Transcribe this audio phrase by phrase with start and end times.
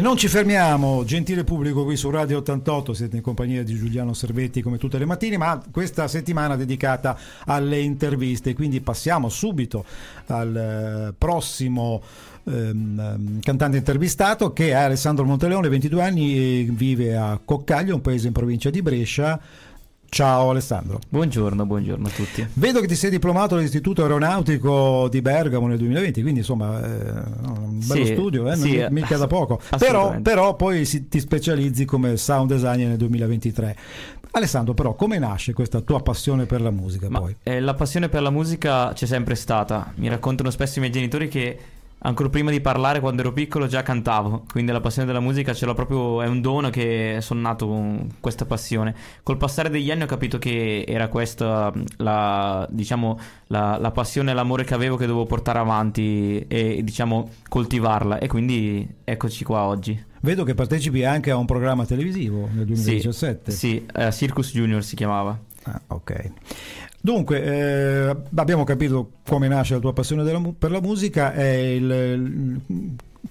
[0.00, 4.62] Non ci fermiamo, gentile pubblico qui su Radio 88, siete in compagnia di Giuliano Servetti
[4.62, 9.84] come tutte le mattine, ma questa settimana dedicata alle interviste, quindi passiamo subito
[10.28, 12.00] al eh, prossimo
[12.44, 18.32] ehm, cantante intervistato che è Alessandro Monteleone, 22 anni, vive a Coccaglio, un paese in
[18.32, 19.38] provincia di Brescia.
[20.12, 20.98] Ciao Alessandro.
[21.08, 22.44] Buongiorno, buongiorno a tutti.
[22.54, 27.10] Vedo che ti sei diplomato all'Istituto Aeronautico di Bergamo nel 2020, quindi insomma eh,
[27.46, 29.60] un bello Sì, studio, eh, sì, non- mica da poco.
[29.78, 33.76] Però, però poi si- ti specializzi come sound designer nel 2023.
[34.32, 38.22] Alessandro, però, come nasce questa tua passione per la musica Ma, eh, la passione per
[38.22, 39.92] la musica c'è sempre stata.
[39.94, 41.58] Mi raccontano spesso i miei genitori che
[42.00, 44.44] ancora prima di parlare, quando ero piccolo, già cantavo.
[44.50, 48.08] Quindi la passione della musica ce l'ho proprio, è un dono che sono nato con
[48.20, 48.94] questa passione.
[49.22, 53.18] Col passare degli anni ho capito che era questa la, diciamo,
[53.48, 58.18] la, la passione e l'amore che avevo che dovevo portare avanti e, diciamo, coltivarla.
[58.18, 60.08] E quindi eccoci qua oggi.
[60.22, 63.50] Vedo che partecipi anche a un programma televisivo nel 2017.
[63.50, 65.38] Sì, eh, Circus Junior si chiamava.
[65.64, 66.30] Ah, ok.
[67.02, 72.60] Dunque, eh, abbiamo capito come nasce la tua passione della per la musica e il-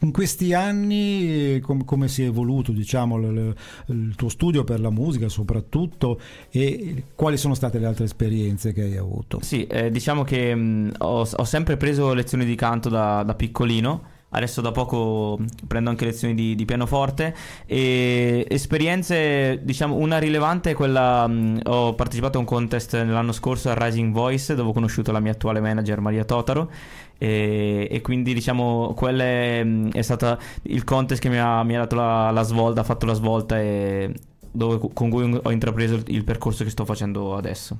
[0.00, 3.54] in questi anni eh, com- come si è evoluto diciamo, l-
[3.86, 8.82] il tuo studio per la musica soprattutto e quali sono state le altre esperienze che
[8.82, 9.38] hai avuto?
[9.42, 14.14] Sì, eh, diciamo che mh, ho, ho sempre preso lezioni di canto da, da piccolino.
[14.36, 17.34] Adesso da poco mh, prendo anche lezioni di, di pianoforte
[17.64, 23.70] e esperienze, diciamo, una rilevante è quella, mh, ho partecipato a un contest l'anno scorso
[23.70, 26.70] al Rising Voice dove ho conosciuto la mia attuale manager Maria Totaro
[27.16, 31.74] e, e quindi diciamo quella è, mh, è stata il contest che mi ha, mi
[31.74, 34.12] ha dato la, la svolta, ha fatto la svolta e
[34.50, 37.76] dove, con cui ho intrapreso il percorso che sto facendo adesso.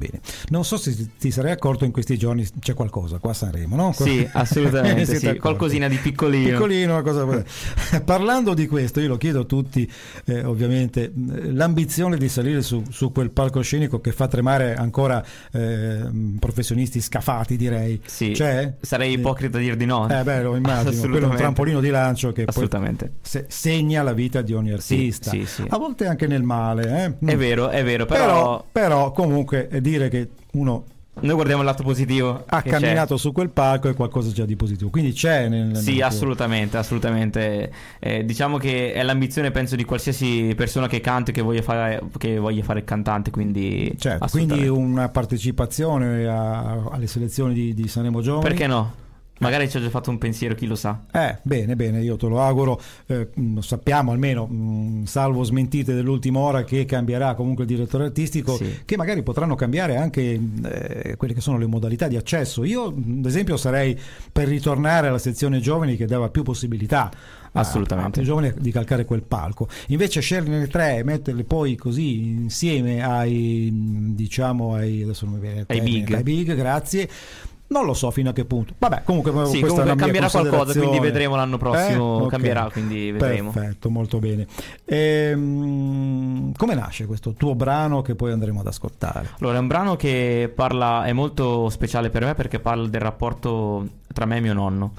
[0.00, 0.20] Bene.
[0.48, 3.92] Non so se ti- sarei accorto in questi giorni c'è qualcosa qua a Sanremo, no?
[3.92, 5.36] Sì, assolutamente, sì.
[5.36, 6.48] Qualcosina di piccolino.
[6.52, 7.44] Piccolino, una cosa...
[8.02, 9.90] Parlando di questo, io lo chiedo a tutti,
[10.24, 16.00] eh, ovviamente, l'ambizione di salire su, su quel palcoscenico che fa tremare ancora eh,
[16.38, 18.00] professionisti scafati, direi.
[18.06, 18.76] Sì, C'è?
[18.80, 19.18] sarei Sì.
[19.18, 20.08] ipocrita a dir di no.
[20.08, 23.12] Eh beh, lo immagino, quello è un trampolino di lancio che poi Assolutamente.
[23.20, 25.30] se- segna la vita di ogni Sì, artista.
[25.30, 25.64] sì, sì.
[25.68, 27.32] A volte anche nel male, eh?
[27.32, 30.84] È vero, è vero, però, Però, però comunque eh, dire che uno
[31.22, 32.44] noi guardiamo il lato positivo.
[32.46, 32.78] ha che c'è.
[32.78, 34.88] camminato su quel palco è qualcosa già di positivo.
[34.88, 37.70] Quindi c'è nel, nel Sì, tuo- assolutamente, assolutamente.
[37.98, 42.00] Eh, diciamo che è l'ambizione, penso, di qualsiasi persona che canta e che voglia fare,
[42.16, 43.92] che voglia fare il cantante, quindi...
[43.98, 48.48] Certo, quindi una partecipazione a- alle selezioni di, di Sanremo Giovani.
[48.48, 48.92] Perché no?
[49.40, 51.04] Magari ci ho già fatto un pensiero, chi lo sa.
[51.10, 56.40] Eh, bene, bene, io te lo auguro, eh, mh, sappiamo almeno, mh, salvo smentite dell'ultima
[56.40, 58.80] ora, che cambierà comunque il direttore artistico, Sì.
[58.84, 62.64] che magari potranno cambiare anche eh, quelle che sono le modalità di accesso.
[62.64, 63.98] Io, mh, ad esempio, sarei
[64.30, 67.10] per ritornare alla sezione giovani che dava più possibilità.
[67.52, 68.20] Assolutamente.
[68.20, 74.12] ai giovani di calcare quel palco invece sceglierne tre e metterle poi così insieme ai
[74.14, 75.02] diciamo ai
[75.66, 76.12] Ai big.
[76.14, 77.08] ai big grazie
[77.70, 78.74] non lo so fino a che punto.
[78.78, 82.22] Vabbè, comunque, Sì, comunque cambierà qualcosa, quindi vedremo l'anno prossimo, Eh?
[82.24, 82.30] Ok.
[82.30, 83.50] cambierà, quindi vedremo.
[83.50, 84.46] Perfetto, molto bene.
[84.84, 89.30] Ehm, come nasce questo tuo brano che poi andremo ad ascoltare?
[89.38, 93.86] Allora, è un brano che parla, è molto speciale per me perché parla del rapporto
[94.12, 94.92] tra me e mio nonno.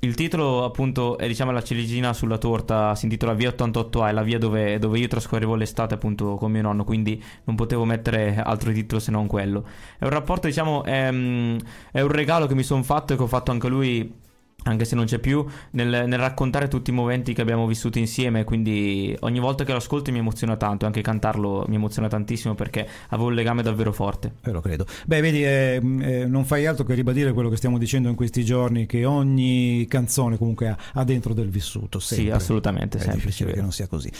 [0.00, 4.22] Il titolo, appunto, è diciamo la ciliegina sulla torta, si intitola Via 88A, è la
[4.22, 8.70] via dove, dove io trascorrevo l'estate appunto con mio nonno, quindi non potevo mettere altro
[8.72, 9.66] titolo se non quello.
[9.98, 11.58] È un rapporto, diciamo, è, mm,
[11.90, 14.26] è un regalo che mi sono fatto e che ho fatto anche a lui
[14.64, 18.44] anche se non c'è più, nel, nel raccontare tutti i momenti che abbiamo vissuto insieme.
[18.44, 22.86] Quindi ogni volta che lo ascolto mi emoziona tanto, anche cantarlo mi emoziona tantissimo perché
[23.08, 24.32] avevo un legame davvero forte.
[24.42, 24.86] Eh, lo credo.
[25.06, 28.44] Beh, vedi, eh, eh, non fai altro che ribadire quello che stiamo dicendo in questi
[28.44, 31.98] giorni, che ogni canzone comunque ha, ha dentro del vissuto.
[31.98, 32.34] Sì, sempre.
[32.34, 34.10] assolutamente, È sempre, difficile sì, che non sia così.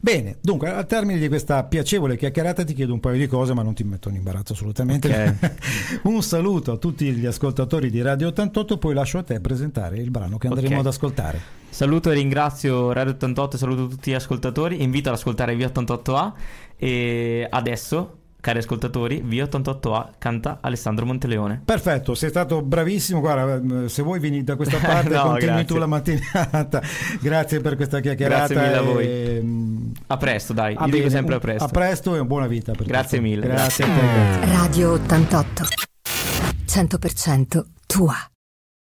[0.00, 3.62] Bene, dunque, al termine di questa piacevole chiacchierata ti chiedo un paio di cose, ma
[3.62, 5.36] non ti metto in imbarazzo assolutamente.
[6.04, 10.10] un saluto a tutti gli ascoltatori di Radio 88, poi lascio a te presentare il
[10.10, 10.80] brano che andremo Ok.
[10.80, 11.40] ad ascoltare.
[11.70, 14.82] Saluto e ringrazio Radio 88 e saluto tutti gli ascoltatori.
[14.82, 16.32] Invito ad ascoltare Via 88A.
[16.76, 21.60] E adesso, cari ascoltatori, Via 88A canta Alessandro Monteleone.
[21.64, 23.20] Perfetto, sei stato bravissimo.
[23.20, 25.64] Guarda, eh, se vuoi vieni da questa parte, No, continui grazie.
[25.66, 26.82] tu la mattinata.
[27.20, 28.54] Grazie per questa chiacchierata.
[28.54, 29.04] Grazie mille a voi.
[29.06, 31.64] e, mm, A presto, dai, ah, io dico sempre a presto.
[31.64, 32.72] A presto e buona vita.
[32.72, 33.30] Per Grazie tutti.
[33.30, 33.46] mille.
[33.46, 33.92] Grazie a te.
[34.40, 34.52] Grazie.
[34.56, 35.62] Radio 88.
[36.66, 38.14] 100% tua.